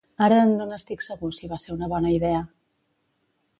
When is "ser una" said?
1.65-1.91